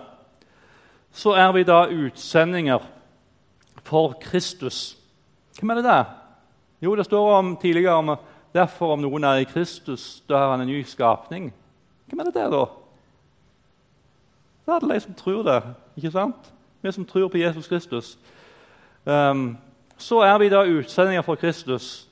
[1.10, 2.86] Så er vi da utsendinger
[3.82, 4.96] for Kristus.
[5.58, 6.04] Hvem er det der?
[6.80, 8.14] Jo, det står om tidligere om
[8.54, 11.50] derfor om noen er i Kristus, da er han en ny skapning.
[12.10, 12.64] Hvem er det der, da?
[14.64, 15.62] Det er alle de som tror det.
[15.96, 16.52] ikke sant?
[16.82, 18.18] Vi som tror på Jesus Kristus.
[19.04, 19.58] Um,
[19.96, 22.08] så er vi da utsendinger for Kristus,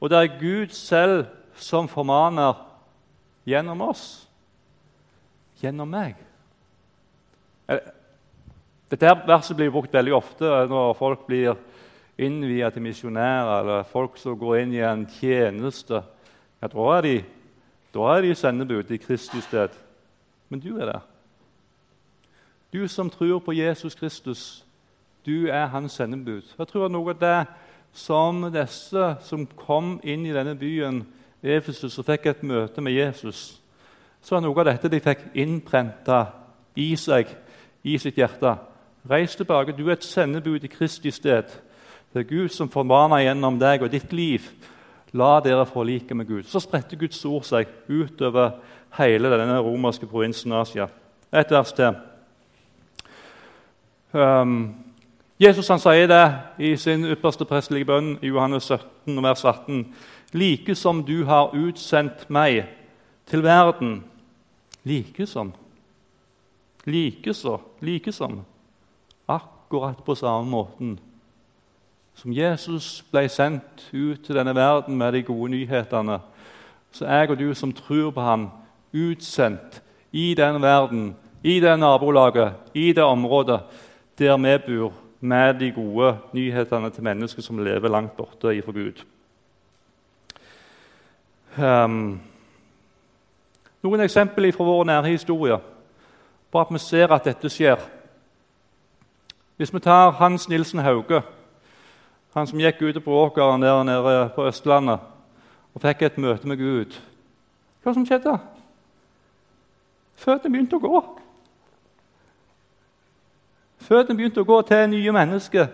[0.00, 2.58] og det er Gud selv som formaner
[3.46, 4.28] gjennom oss.
[5.62, 6.18] Gjennom meg.
[8.90, 11.54] Dette verset blir brukt veldig ofte når folk blir
[12.18, 16.02] innvia til misjonærer, eller folk som går inn i en tjeneste.
[16.62, 17.16] Ja, da er de,
[17.94, 19.68] de sendebud i Kristi sted.
[20.48, 21.00] Men du er det.
[22.72, 24.64] Du som tror på Jesus Kristus,
[25.26, 26.42] du er hans sendebud.
[26.58, 27.46] Jeg tror at noe av det
[27.94, 31.04] som disse som kom inn i denne byen,
[31.42, 33.60] Efesus, og fikk et møte med Jesus,
[34.24, 36.24] så er noe av dette de fikk innprenta
[36.80, 37.28] i seg,
[37.84, 38.56] i sitt hjerte.
[39.10, 39.76] Reis tilbake.
[39.76, 41.52] Du er et sendebud i Kristi sted.
[42.14, 44.44] Det er Gud som formaner gjennom deg og ditt liv.
[45.18, 46.44] La dere forlike med Gud.
[46.46, 48.52] Så spredte Guds ord seg utover
[49.00, 50.86] hele denne romerske provinsen Asia.
[51.34, 51.96] Et vers til.
[54.14, 54.54] Um,
[55.42, 56.22] Jesus han sier det
[56.62, 59.80] i sin ypperste prestelige bønn i Johannes 17, vers 18.
[60.38, 62.60] Like som du har utsendt meg
[63.26, 64.04] til verden.
[64.86, 65.50] Like som.
[66.86, 67.56] Like så.
[67.82, 68.44] Like som.
[69.26, 70.94] Akkurat på samme måten
[72.14, 76.18] som Jesus ble sendt ut til denne verden med de gode nyhetene,
[76.92, 78.48] så er jeg og du som tror på ham,
[78.94, 83.60] utsendt i den verden, i det nabolaget, i det området
[84.18, 89.00] der vi bor, med de gode nyhetene til mennesker som lever langt borte ifra Gud.
[91.58, 92.20] Um,
[93.82, 95.56] noen eksempler fra vår nære historie
[96.52, 97.80] på at vi ser at dette skjer.
[99.56, 101.22] Hvis vi tar Hans Nilsen Hauge,
[102.34, 105.02] han som gikk ute på åkeren der nede på Østlandet
[105.74, 106.96] og fikk et møte med Gud
[107.82, 108.38] Hva som skjedde?
[110.16, 111.00] Føttene begynte å gå.
[113.84, 115.66] Føttene begynte å gå til nye mennesker,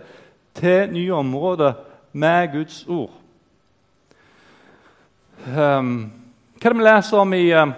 [0.58, 1.76] til nye områder,
[2.12, 3.12] med Guds ord.
[5.46, 6.10] Um,
[6.58, 7.70] hva er det vi leser om i uh,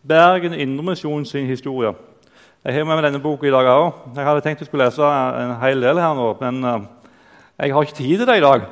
[0.00, 1.92] Bergen Indremisjon sin historie?
[2.64, 4.00] Jeg har med meg denne boka i dag òg.
[4.16, 6.88] Jeg hadde tenkt jeg skulle lese en hel del her nå, men uh,
[7.58, 8.66] jeg har ikke tid til det i dag.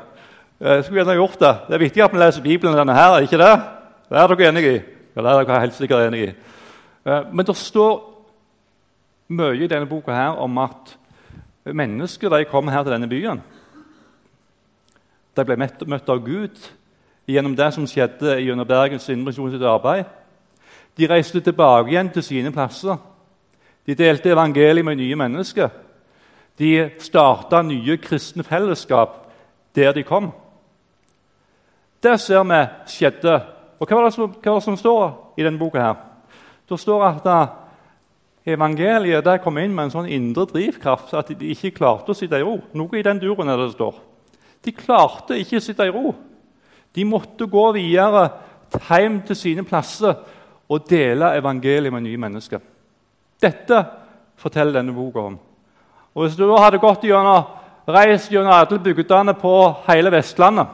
[0.61, 3.21] Jeg skulle gjerne gjort Det Det er viktig at vi leser Bibelen denne her, er
[3.21, 3.61] ikke det?
[4.09, 4.81] Det er dere enige i?
[5.17, 6.35] Ja, det er dere helt sikkert enige i.
[7.05, 8.15] Uh, men det står
[9.29, 10.97] mye i denne boka her om at
[11.65, 13.43] mennesker de kom her til denne byen.
[15.37, 16.61] De ble møtt av Gud
[17.27, 20.05] gjennom det som skjedde gjennom Bergens Indremisjon sitt arbeid.
[20.97, 22.97] De reiste tilbake igjen til sine plasser.
[23.87, 25.69] De delte evangeliet med nye mennesker.
[26.59, 29.21] De starta nye kristne fellesskap
[29.75, 30.31] der de kom.
[32.03, 33.41] Det ser vi skjedde.
[33.81, 35.05] Og Hva var det som, hva var det som står
[35.37, 35.81] i denne boka?
[35.81, 35.95] her?
[36.69, 37.27] Det står at
[38.45, 42.37] Evangeliet der kom inn med en sånn indre drivkraft at de ikke klarte å sitte
[42.37, 42.59] i ro.
[42.77, 43.97] Noe i den duren er det står.
[44.65, 46.13] De klarte ikke å sitte i ro.
[46.93, 48.27] De måtte gå videre
[48.85, 50.21] hjem til sine plasser
[50.69, 52.61] og dele evangeliet med nye mennesker.
[53.41, 53.81] Dette
[54.41, 55.41] forteller denne boka om.
[56.15, 57.45] Og Hvis du hadde gått gjennom,
[57.89, 60.67] reist gjennom alle bygdene på hele Vestlandet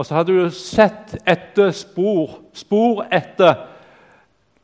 [0.00, 3.66] og så hadde du sett etter spor, spor etter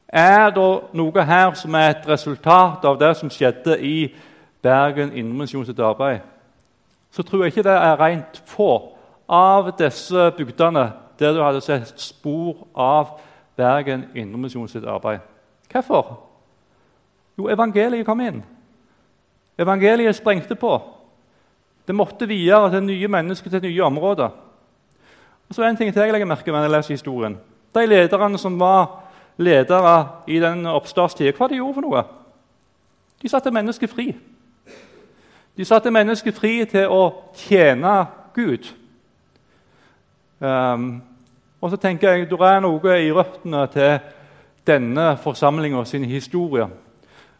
[0.08, 4.14] Er det noe her som er et resultat av det som skjedde i
[4.64, 6.22] Bergen Indremisjon sitt arbeid?
[7.12, 8.70] Så tror jeg ikke det er rent få
[9.28, 10.86] av disse bygdene
[11.18, 13.18] der du hadde sett spor av
[13.56, 15.20] Bergen Indremisjon sitt arbeid.
[15.68, 16.16] Hvorfor?
[17.36, 18.40] Jo, evangeliet kom inn.
[19.58, 20.82] Evangeliet sprengte på.
[21.86, 24.28] Det måtte videre til nye mennesker, til nye områder.
[25.48, 27.38] Og så En ting til jeg legger merke når jeg leser historien.
[27.74, 29.02] De lederne som var
[29.36, 32.02] ledere i den oppstartstida, hva de gjorde for noe?
[33.22, 34.16] De satte mennesket fri.
[35.56, 38.72] De satte mennesket fri til å tjene Gud.
[40.40, 41.02] Um,
[41.60, 43.98] og så tenker jeg Det er noe i røttene til
[44.66, 46.66] denne forsamlinga sin historie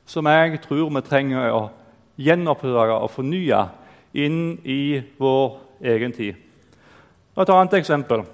[0.07, 1.69] som jeg tror vi trenger å
[2.17, 3.61] gjenoppdage og fornye
[4.17, 6.35] inn i vår egen tid.
[7.37, 8.25] Et annet eksempel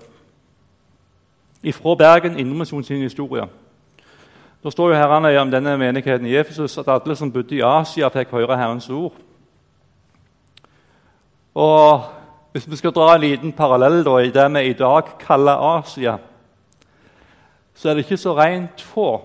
[1.73, 3.45] fra Bergen Indremisjon sin historie.
[4.63, 8.09] Da står jo herrene om denne menigheten i Efesus at alle som bodde i Asia,
[8.09, 9.15] fikk høre Herrens ord.
[11.55, 12.03] Og
[12.53, 16.19] Hvis vi skal dra en liten parallell da, i det vi i dag kaller Asia,
[17.75, 19.23] så er det ikke så rent få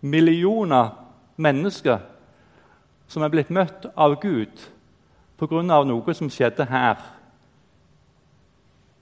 [0.00, 0.88] millioner
[1.36, 1.98] mennesker
[3.12, 4.62] som er blitt møtt av Gud
[5.36, 5.62] pga.
[5.84, 7.00] noe som skjedde her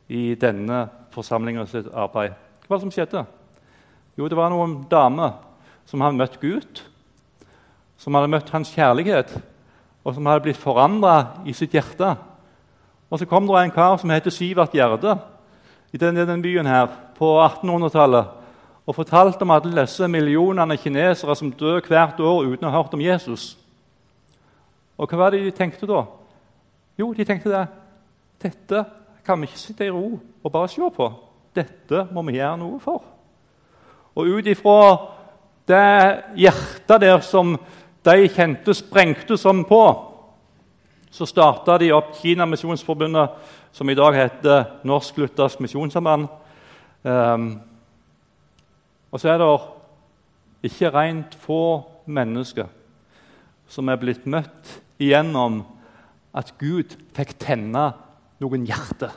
[0.09, 2.35] i denne forsamlingens arbeid.
[2.67, 3.25] Hva var det som skjedde?
[4.19, 5.37] Jo, det var noen damer
[5.87, 6.83] som hadde møtt Gud,
[7.99, 9.37] som hadde møtt hans kjærlighet,
[10.05, 12.17] og som hadde blitt forandra i sitt hjerte.
[13.11, 15.19] Og Så kom det en kar som heter Sivert Gjerde
[15.93, 16.87] i denne, denne byen her
[17.19, 18.27] på 1800-tallet
[18.87, 22.95] og fortalte om alle disse millionene kinesere som dør hvert år uten å ha hørt
[22.95, 23.60] om Jesus.
[25.01, 26.03] Og hva var det de tenkte da?
[27.01, 27.63] Jo, de tenkte det.
[28.43, 28.83] Dette
[29.25, 31.07] kan vi ikke sitte i ro og bare se på.
[31.57, 33.05] Dette må vi gjøre noe for.
[34.19, 34.81] Og ut ifra
[35.71, 35.87] det
[36.43, 37.55] hjertet der som
[38.05, 39.81] de kjente sprengte sånn på,
[41.11, 43.33] så starta de opp Kina Misjonsforbundet,
[43.73, 46.29] som i dag heter Norsk Luthersk Misjonssamband.
[47.03, 47.49] Um,
[49.11, 49.49] og så er det
[50.71, 51.63] ikke rent få
[52.07, 52.69] mennesker
[53.71, 55.63] som er blitt møtt igjennom
[56.37, 57.91] at Gud fikk tenne
[58.41, 59.13] noen hjerter.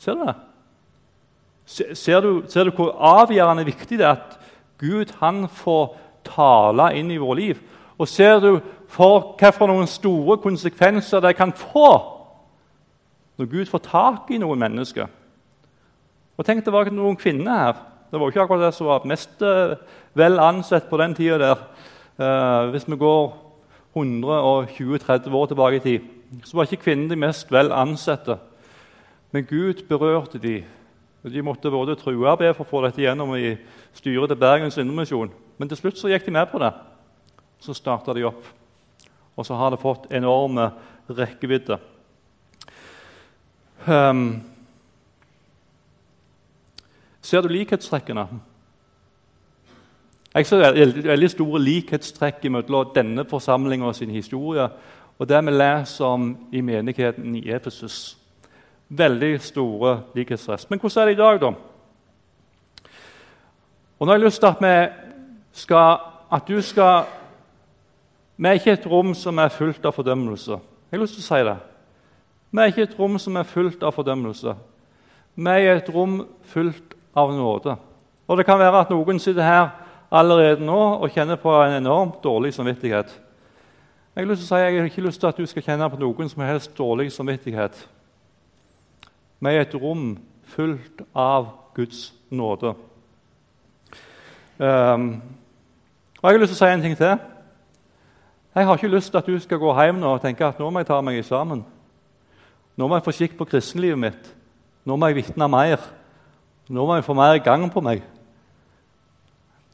[0.00, 0.36] Ser du det?
[1.66, 4.36] Ser du, ser du, hvor avgjørende viktig det er at
[4.78, 7.62] Gud han får tale inn i vårt liv?
[7.98, 8.60] Og ser du
[8.92, 11.90] for hvilke store konsekvenser det kan få
[13.36, 15.08] når Gud får tak i noen mennesker?
[16.36, 17.80] Og Tenk det var noen kvinner her.
[18.10, 19.74] Det var ikke akkurat det som var mest uh,
[20.14, 21.64] vel ansett på den tida der.
[22.20, 23.34] Uh, hvis vi går
[23.96, 26.12] 120-30 år tilbake i tid
[26.44, 28.38] så var ikke kvinnene de mest vel ansette.
[29.32, 30.64] Men Gud berørte de.
[31.26, 33.56] De måtte både true og be for å få dette gjennom i
[33.96, 35.32] styret til Bergens Indremisjon.
[35.58, 36.70] Men til slutt så gikk de med på det.
[37.62, 38.44] Så starta de opp.
[39.36, 40.70] Og så har det fått enorme
[41.10, 41.78] rekkevidde.
[43.86, 44.42] Um,
[47.22, 48.26] ser du likhetstrekkene?
[50.36, 50.66] Jeg ser
[51.08, 54.66] veldig store likhetstrekk mellom denne forsamlinga sin historie
[55.18, 58.18] og det vi leser om i menigheten i Efesus.
[58.88, 60.66] Veldig store likhetstrekk.
[60.70, 61.52] Men hvordan er det i dag, da?
[63.98, 64.92] Og nå har jeg lyst til at,
[65.52, 65.96] skal,
[66.32, 67.04] at du skal
[68.36, 70.52] Vi er ikke et rom som er fullt av fordømmelse.
[70.52, 71.56] Jeg har lyst til å si det.
[72.50, 74.52] Vi er ikke et rom som er fullt av fordømmelse.
[75.34, 77.76] Vi er et rom fullt av nåde.
[78.28, 82.22] Og Det kan være at noen sitter her allerede nå og kjenner på en enormt
[82.24, 83.20] dårlig samvittighet.
[84.16, 85.90] Jeg har lyst til å si jeg har ikke lyst til at du skal kjenne
[85.92, 87.88] på noen som helst dårlig samvittighet.
[89.40, 90.14] Vi er et rom
[90.54, 92.72] fullt av Guds nåde.
[94.58, 95.22] Um,
[96.22, 97.18] og Jeg har lyst til å si en ting til.
[98.56, 100.70] Jeg har ikke lyst til at du skal gå hjem nå og tenke at nå
[100.70, 101.60] må jeg ta meg sammen.
[102.76, 104.32] Nå må jeg få skikk på kristenlivet mitt.
[104.88, 105.82] Nå må jeg vitne mer.
[106.72, 108.00] Nå må jeg få mer gang på meg.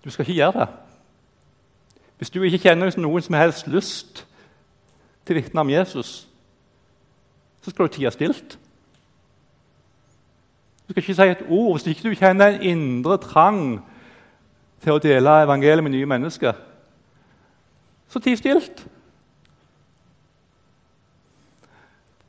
[0.05, 0.69] Du skal ikke gjøre det.
[2.19, 4.27] Hvis du ikke kjenner noen som helst lyst
[5.27, 6.29] til å vitne om Jesus,
[7.63, 8.59] så skal du tie stilt.
[10.87, 13.63] Du skal ikke si et ord hvis ikke du kjenner en indre trang
[14.83, 16.59] til å dele evangeliet med nye mennesker,
[18.09, 18.83] så ti stilt.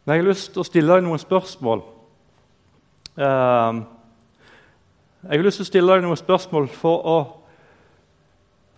[0.05, 1.81] Men jeg har lyst til å stille deg noen spørsmål.
[3.17, 3.83] Uh,
[5.23, 7.17] jeg har lyst til å stille deg noen spørsmål for, å,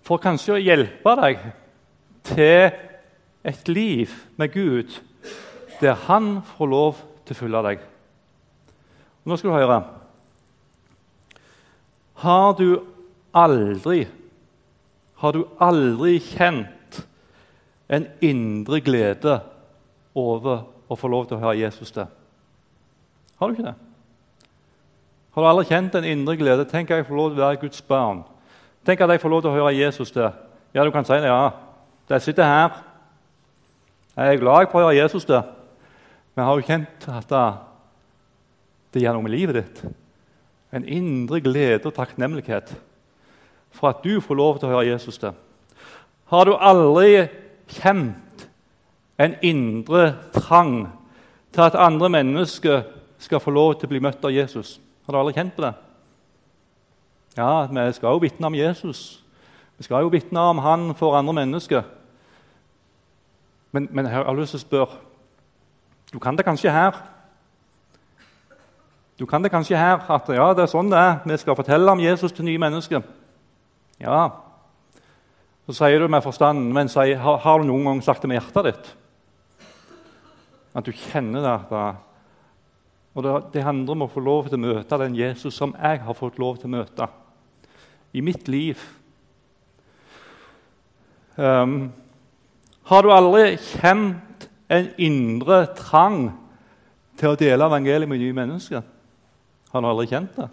[0.06, 1.46] for kanskje å hjelpe deg
[2.30, 2.76] til
[3.46, 4.94] et liv med Gud
[5.82, 7.82] der Han får lov til å følge deg.
[9.24, 9.80] Og nå skal du høre.
[12.24, 12.70] Har du
[13.36, 14.06] aldri
[15.15, 17.02] Har du aldri kjent
[17.89, 19.39] en indre glede
[20.15, 22.06] over å få lov til å høre Jesus til?
[23.39, 23.76] Har du ikke det?
[25.34, 26.68] Har du aldri kjent en indre glede?
[26.68, 28.26] Tenk at jeg får lov til å være Guds barn.
[28.86, 30.28] Tenk at jeg får lov til å høre Jesus til.
[30.76, 31.30] Ja, du kan si det.
[31.32, 31.50] Ja,
[32.10, 32.82] jeg sitter her.
[34.15, 35.41] Jeg er glad jeg får høre Jesus til.
[36.36, 37.32] Men har du kjent at
[38.93, 39.82] det gjør noe med livet ditt?
[40.76, 42.76] En indre glede og takknemlighet
[43.76, 45.34] for at du får lov til å høre Jesus til.
[46.32, 47.26] Har du aldri
[47.71, 48.45] kjent
[49.21, 50.86] en indre trang
[51.56, 52.86] til at andre mennesker
[53.19, 54.78] skal få lov til å bli møtt av Jesus?
[55.06, 55.74] Har du aldri kjent på det?
[57.38, 59.24] Ja, vi skal jo vitne om Jesus.
[59.78, 61.84] Vi skal jo vitne om han for andre mennesker.
[63.71, 65.02] Men, men jeg har lyst til å spørre
[66.13, 66.95] Du kan det kanskje her?
[69.19, 71.17] Du kan det kanskje her at ja, det er sånn det er.
[71.28, 73.04] Vi skal fortelle om Jesus til nye mennesker.
[74.00, 74.30] Ja.
[75.67, 78.39] Så sier du med forstanden, men sier, har, har, du noen gang sagt det med
[78.39, 78.89] hjertet ditt?
[80.76, 81.56] At du kjenner det?
[81.67, 82.04] At
[83.15, 86.02] og det, det, handler om å få lov til å møte den Jesus som jeg
[86.04, 87.08] har fått lov til å møte
[88.15, 88.80] i mitt liv.
[91.36, 91.91] Um,
[92.88, 96.30] har du aldri kjent en indre trang
[97.19, 98.86] til å dele evangeliet med nye mennesker?
[99.71, 100.47] Har du aldri kjent det?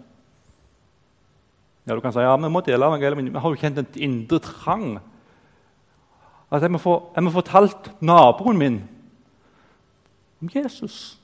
[1.87, 3.79] Ja, Du kan si ja, vi må dele evangeliet med nye men Har du kjent
[3.79, 4.99] en indre trang?
[6.51, 8.81] At jeg må få, jeg må fortalt naboen min
[10.41, 11.17] om Jesus.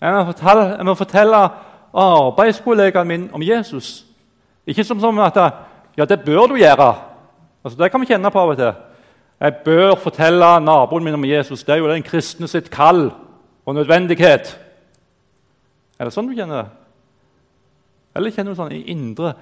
[0.00, 1.48] Jeg må fortelle, jeg må fortelle
[1.92, 4.09] arbeidskollegaen min om Jesus.
[4.70, 5.38] Ikke som, sånn at
[5.98, 6.94] Ja, det bør du gjøre.
[7.64, 8.72] Altså, Det kan vi kjenne på av og til.
[9.40, 11.64] Jeg bør fortelle naboen min om Jesus.
[11.64, 13.10] Det er jo den kristne sitt kall
[13.66, 14.52] og nødvendighet.
[15.98, 16.68] Er det sånn du kjenner det?
[18.16, 19.34] Eller kjenner du sånn i indre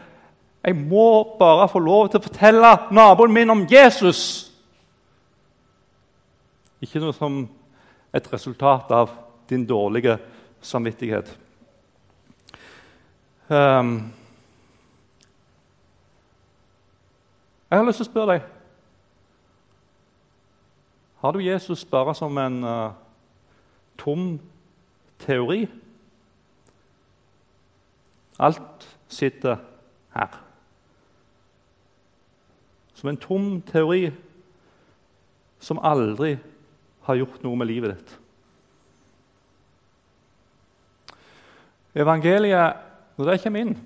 [0.65, 4.51] Jeg må bare få lov til å fortelle naboen min om Jesus.
[6.83, 7.45] Ikke noe som
[8.15, 9.13] et resultat av
[9.49, 10.19] din dårlige
[10.61, 11.31] samvittighet.
[13.49, 14.11] Um,
[17.71, 18.47] jeg har lyst til å spørre deg
[21.19, 22.95] Har du Jesus bare som en uh,
[23.99, 24.39] tom
[25.19, 25.67] teori?
[28.39, 29.57] Alt sitter
[30.15, 30.39] her.
[32.95, 34.13] Som en tom teori
[35.59, 36.37] som aldri
[37.09, 38.15] har gjort noe med livet ditt.
[41.99, 42.79] Evangeliet,
[43.19, 43.77] når det kommer inn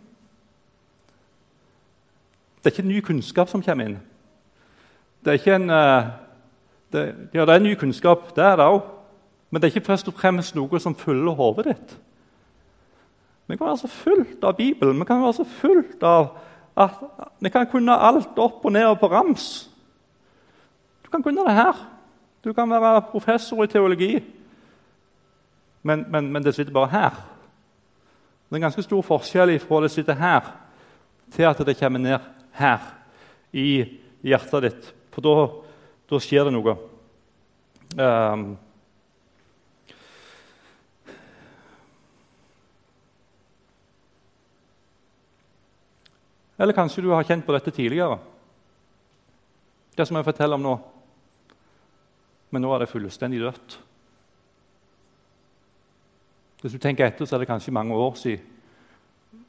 [2.62, 3.98] Det er ikke ny kunnskap som kommer inn.
[5.24, 6.04] Det er ikke en, eh,
[6.92, 8.82] det, ja, det er ny kunnskap, det er det òg.
[9.50, 11.96] Men det er ikke først og fremst noe som fyller hodet ditt.
[13.46, 16.36] Vi kan være så fullt av Bibelen, vi kan være så fullt av
[16.76, 16.90] at
[17.40, 19.68] vi kan kunne alt opp og ned og på rams.
[21.04, 21.88] Du kan kunne det her.
[22.44, 24.22] Du kan være professor i teologi.
[25.82, 27.10] Men, men, men det sitter bare her.
[28.48, 30.40] Det er en ganske stor forskjell fra det sitter her,
[31.32, 32.18] til at det kommer ned
[32.58, 32.84] her
[33.52, 33.68] i
[34.24, 34.90] hjertet ditt.
[35.12, 35.48] For da,
[36.08, 36.76] da skjer det noe.
[37.96, 38.52] Um,
[46.62, 48.20] Eller kanskje du har kjent på dette tidligere.
[49.98, 50.74] Det som jeg forteller om nå.
[52.54, 53.74] Men nå er det fullstendig dødt.
[56.62, 58.51] Hvis du tenker etter, så er det kanskje mange år siden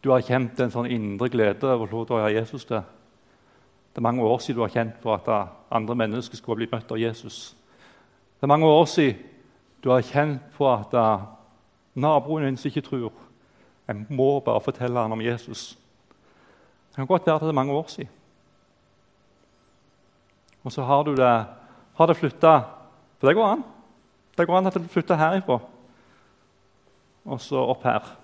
[0.03, 2.83] du har kjent en sånn indre glede over å høre Jesus til.
[3.93, 5.29] Det er mange år siden du har kjent på at
[5.71, 7.53] andre mennesker skulle blitt møtt av Jesus.
[8.35, 9.21] Det er mange år siden
[9.83, 10.95] du har kjent på at
[11.95, 13.11] naboen din ikke tror
[13.87, 15.77] Jeg må bare fortelle ham om Jesus.
[16.89, 18.11] Det kan godt være at det er mange år siden.
[20.63, 21.45] Og så har du det,
[21.95, 22.59] har det flytta
[23.19, 23.63] For det går an.
[24.37, 25.59] Det går an at det flytter herifra
[27.25, 28.22] og så opp her.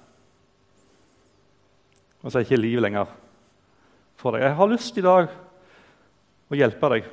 [2.24, 3.12] Og så er ikke livet lenger
[4.20, 4.44] for deg.
[4.44, 5.30] Jeg har lyst i dag
[6.50, 7.08] å hjelpe deg.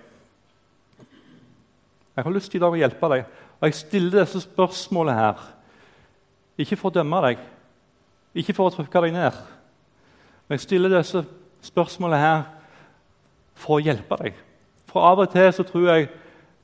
[2.16, 3.26] Jeg har lyst i dag å hjelpe deg,
[3.60, 5.42] og jeg stiller disse spørsmålene her.
[6.56, 7.42] Ikke for å dømme deg,
[8.40, 9.36] ikke for å trykke deg ned.
[10.46, 11.22] Men jeg stiller disse
[11.66, 12.44] spørsmålene her
[13.60, 14.38] for å hjelpe deg.
[14.88, 16.08] For av og til så tror jeg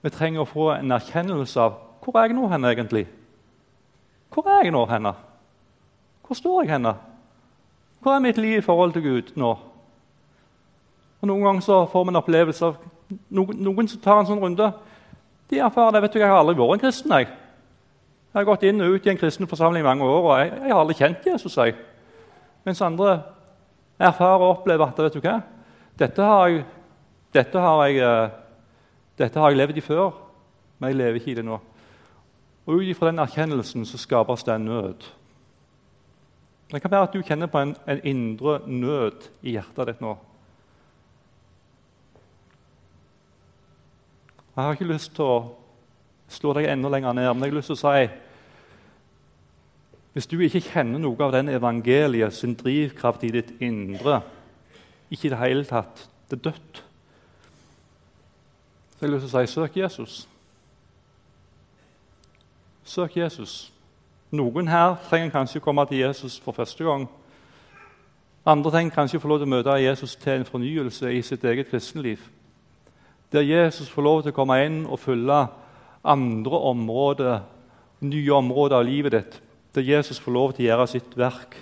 [0.02, 3.04] vi trenger å få en erkjennelse av hvor er jeg nå hen egentlig?
[4.32, 5.12] Hvor er jeg nå henne?
[6.26, 6.96] Hvor står jeg henne?
[8.02, 9.50] Hva er mitt liv i forhold til Gud nå?
[11.22, 12.80] Og Noen ganger så får vi en opplevelse av
[13.30, 14.72] noen, noen som tar en sånn runde.
[15.52, 16.02] De erfarer det.
[16.02, 17.12] vet du, Jeg har aldri vært en kristen.
[17.12, 17.28] Jeg
[18.32, 20.52] Jeg har gått inn og ut i en kristen forsamling i mange år, og jeg,
[20.64, 21.56] jeg har aldri kjent Jesus.
[21.56, 21.74] Jeg.
[22.64, 23.22] Mens andre
[24.00, 25.42] erfarer og opplever at vet du hva,
[25.98, 26.64] dette har jeg,
[27.34, 28.30] dette har jeg, eh,
[29.18, 30.14] dette har jeg levd i før,
[30.78, 31.60] men jeg lever ikke i det nå.
[32.66, 35.04] Og Ut ifra den erkjennelsen så skapes det en nød.
[36.72, 40.14] Det kan være at du kjenner på en, en indre nød i hjertet ditt nå.
[44.56, 45.36] Jeg har ikke lyst til å
[46.32, 48.08] slå deg enda lenger ned, men jeg har lyst til å si
[50.12, 54.20] Hvis du ikke kjenner noe av den evangeliet sin drivkraft i ditt indre,
[55.10, 56.84] ikke i det hele tatt Det er dødt.
[58.96, 60.28] Så jeg har lyst til å si søk Jesus.
[62.84, 63.71] Søk Jesus.
[64.32, 67.08] Noen her trenger kanskje å komme til Jesus for første gang.
[68.46, 71.44] Andre trenger kanskje å få lov til å møte Jesus til en fornyelse i sitt
[71.44, 72.22] eget kristenliv
[73.32, 75.46] der Jesus får lov til å komme inn og fylle
[76.04, 77.40] andre områder,
[78.04, 79.38] nye områder av livet ditt.
[79.72, 81.56] Der Jesus får lov til å gjøre sitt verk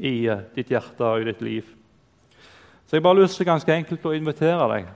[0.00, 1.68] i eh, ditt hjerte og i ditt liv.
[2.84, 4.90] Så jeg har bare lyst til ganske enkelt å invitere deg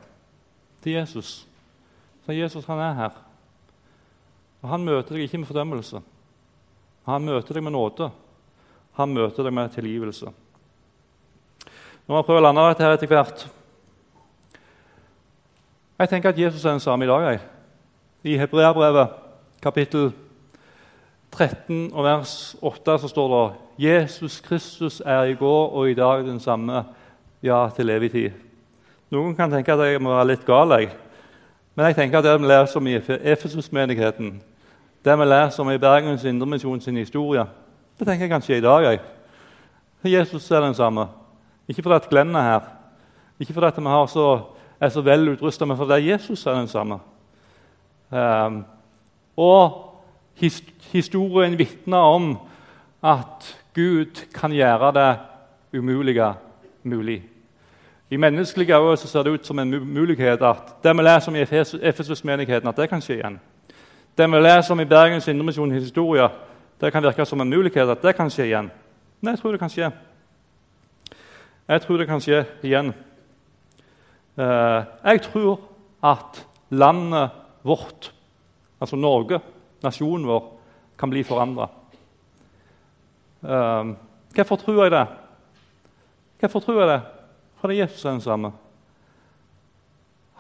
[0.83, 1.31] til Jesus.
[2.27, 3.23] Så Jesus han er her.
[4.63, 6.03] Og Han møter deg ikke med fordømmelse.
[7.09, 8.11] Han møter deg med nåde.
[8.99, 10.29] Han møter deg med tilgivelse.
[10.29, 13.45] Nå må jeg prøve å lande dette her etter hvert.
[15.99, 17.25] Jeg tenker at Jesus er den samme i dag.
[17.27, 17.41] Jeg.
[18.29, 19.17] I Hebreabrevet
[19.63, 20.11] kapittel
[21.33, 26.25] 13 og vers 8 så står det Jesus Kristus er i går og i dag
[26.27, 26.85] den samme,
[27.43, 28.31] ja, til evig tid.
[29.15, 30.91] Noen kan tenke at jeg må være litt gal, jeg.
[31.75, 32.97] men jeg tenker at det vi leser om i
[33.33, 34.41] Efesus-menigheten,
[35.05, 37.45] det vi leser om i Bergens Indremisjon sin historie,
[37.99, 38.83] det tenker jeg kanskje i dag.
[38.83, 39.01] jeg.
[40.05, 41.07] Jesus er den samme.
[41.69, 42.61] Ikke fordi Glenn er her,
[43.41, 44.41] ikke fordi vi så
[44.81, 46.99] er så vel utrusta men for det er Jesus er den samme.
[48.11, 48.65] Um,
[49.37, 49.95] og
[50.35, 52.39] his, historien vitner om
[53.03, 55.19] at Gud kan gjøre det
[55.79, 56.35] umulige
[56.83, 57.23] mulig.
[58.11, 61.43] I menneskelige øyne ser det ut som en mulighet at det vi leser om i
[61.83, 63.41] Efesus-menigheten, at det kan skje igjen.
[64.19, 66.25] Det vi leser om i Bergens Indremisjon historie,
[66.81, 68.71] det kan virke som en mulighet at det kan skje igjen.
[69.21, 69.91] Men jeg tror det kan skje.
[71.69, 72.91] Jeg tror det kan skje igjen.
[74.35, 75.61] Eh, jeg tror
[76.03, 77.31] at landet
[77.63, 78.11] vårt,
[78.81, 79.39] altså Norge,
[79.87, 80.49] nasjonen vår,
[80.99, 81.69] kan bli forandra.
[83.47, 83.95] Eh,
[84.35, 85.09] hvorfor tror jeg det?
[86.41, 87.03] Hvorfor tror jeg det?
[87.61, 88.51] Fordi Jesus er den samme.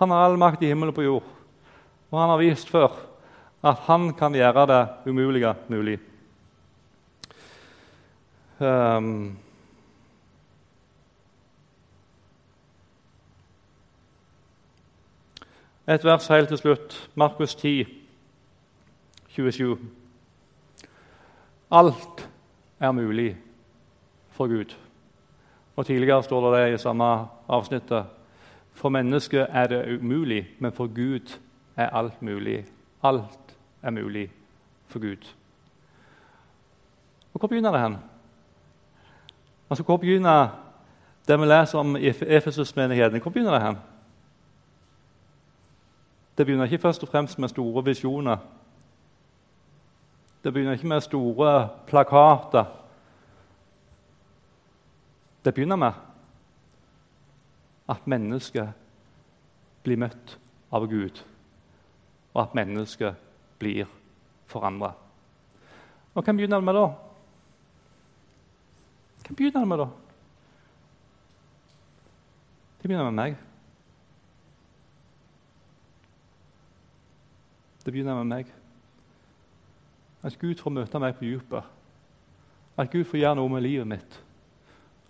[0.03, 1.31] Han har all makt i himmelen og på jord.
[2.11, 3.07] Og han har vist før
[3.65, 5.99] at han kan gjøre det umulige mulig.
[8.61, 9.39] Um,
[15.89, 17.11] Et vers helt til slutt.
[17.15, 17.87] Markus 10,
[19.29, 19.79] 27.
[21.71, 22.29] Alt
[22.81, 23.37] er mulig
[24.31, 24.77] for Gud.
[25.77, 28.05] Og Tidligere står det det i samme avsnittet.
[28.73, 31.39] For mennesket er det umulig, men for Gud
[31.77, 32.67] er alt mulig.
[33.03, 33.48] Alt
[33.83, 34.33] er mulig
[34.87, 35.35] for Gud.
[37.35, 37.97] Og Hvor begynner det hen?
[39.71, 40.49] Altså, Hvor begynner
[41.29, 43.21] det vi leser om i Efesus-menigheten?
[43.21, 43.77] Hvor begynner det hen?
[46.39, 48.37] Det begynner ikke først og fremst med store visjoner.
[50.45, 52.65] Det begynner ikke med store plakater.
[55.45, 55.93] Det begynner med
[57.89, 58.69] at mennesket
[59.83, 60.39] blir møtt
[60.73, 61.23] av Gud,
[62.35, 63.15] og at mennesket
[63.59, 63.89] blir
[64.49, 64.93] forandra.
[66.15, 66.87] Og hvem begynner det med da?
[69.27, 69.89] Hvem begynner det med da?
[72.79, 73.37] Det begynner med meg.
[77.85, 78.55] Det begynner med meg.
[80.23, 81.75] At Gud får møte meg på dypet.
[82.79, 84.19] At Gud får gjøre noe med livet mitt.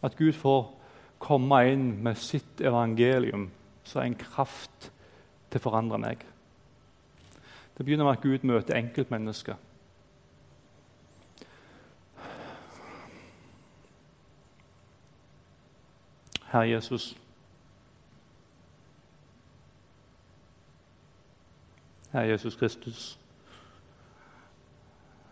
[0.05, 0.69] At Gud får
[1.19, 3.49] komme inn med sitt evangelium
[3.89, 4.91] som en kraft
[5.51, 6.28] til å forandre meg.
[7.79, 9.57] Det begynner med at Gud møter enkeltmennesket.
[16.45, 17.17] Herre Jesus.
[22.13, 23.19] Herre Jesus Kristus.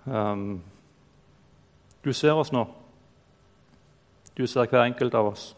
[0.04, 0.62] Um,
[2.04, 2.66] du ser oss nå.
[4.38, 5.56] Du ser hver enkelt av oss.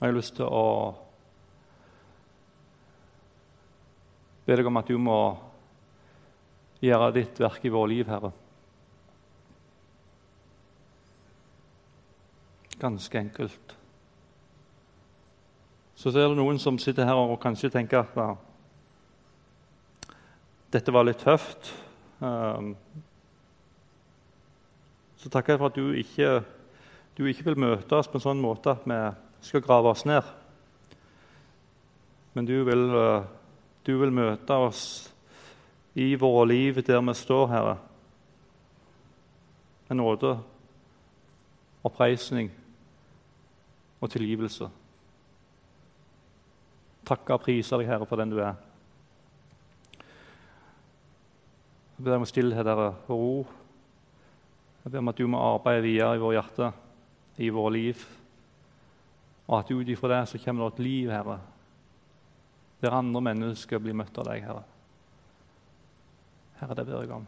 [0.00, 0.94] Jeg har lyst til å
[4.46, 5.20] be deg om at du må
[6.82, 8.30] gjøre ditt verk i vårt liv, Herre.
[12.78, 13.76] Ganske enkelt.
[15.96, 18.28] Så er det noen som sitter her og kanskje tenker at ja,
[20.76, 21.72] dette var litt tøft.
[22.20, 22.74] Um,
[25.16, 26.28] så takker jeg for at du ikke,
[27.16, 29.00] du ikke vil møte oss på en sånn måte at vi
[29.48, 30.28] skal grave oss ned.
[32.36, 33.24] Men du vil, uh,
[33.86, 34.80] du vil møte oss
[35.94, 37.76] i våre liv der vi står, Herre,
[39.86, 40.32] med nåde,
[41.86, 42.50] oppreisning
[44.02, 44.68] og tilgivelse.
[47.06, 48.58] Takke og prise deg, Herre, for den du er.
[51.96, 53.46] Jeg ber om stillhet og ro.
[54.82, 56.74] Jeg ber om at du må arbeide videre i våre hjerter,
[57.38, 58.02] i våre liv.
[59.46, 61.38] Og at ut ifra det så kommer det et liv, Herre,
[62.80, 64.64] der andre mennesker blir møtt av deg, Herre.
[66.60, 67.26] Herre, det ber jeg om.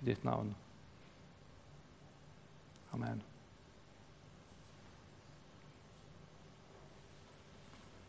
[0.00, 0.52] I ditt navn.
[2.96, 3.24] Amen.